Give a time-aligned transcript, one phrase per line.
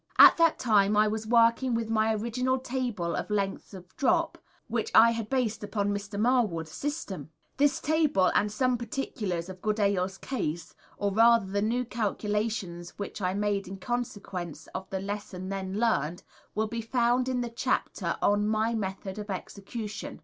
[0.17, 4.89] At that time I was working with my original table of lengths of drop, which
[4.95, 6.19] I had based upon Mr.
[6.19, 7.29] Marwood's system.
[7.57, 13.21] This table, and some particulars of Goodale's case, or rather, of the new calculations which
[13.21, 16.23] I made in consequence of the lesson then learned,
[16.55, 20.19] will be found in the chapter on "My Method of Execution."